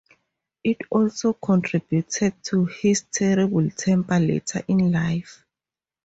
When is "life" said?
4.91-5.45